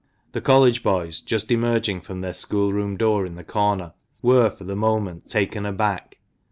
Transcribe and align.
The 0.31 0.41
College 0.41 0.81
boys, 0.81 1.19
just 1.19 1.51
emerging 1.51 2.01
from 2.01 2.21
their 2.21 2.33
school 2.33 2.73
room 2.73 2.97
door 2.97 3.23
in 3.23 3.35
the 3.35 3.43
corner, 3.43 3.93
were, 4.23 4.49
for 4.49 4.63
the 4.63 4.75
moment, 4.75 5.29
taken 5.29 5.63
aback. 5.63 6.17